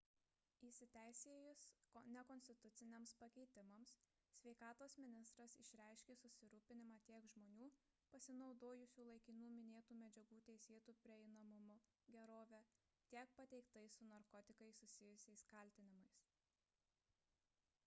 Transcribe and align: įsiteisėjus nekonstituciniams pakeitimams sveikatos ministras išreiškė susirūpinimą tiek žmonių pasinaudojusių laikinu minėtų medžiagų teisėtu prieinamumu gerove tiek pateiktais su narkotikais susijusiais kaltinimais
įsiteisėjus 0.67 1.63
nekonstituciniams 2.13 3.11
pakeitimams 3.23 3.91
sveikatos 4.37 4.95
ministras 5.03 5.57
išreiškė 5.63 6.15
susirūpinimą 6.21 6.95
tiek 7.09 7.27
žmonių 7.35 7.67
pasinaudojusių 8.15 9.05
laikinu 9.09 9.49
minėtų 9.59 9.97
medžiagų 10.01 10.39
teisėtu 10.49 10.95
prieinamumu 11.03 11.75
gerove 12.17 12.63
tiek 13.13 13.35
pateiktais 13.43 13.99
su 13.99 14.07
narkotikais 14.13 14.81
susijusiais 14.85 15.45
kaltinimais 15.53 16.19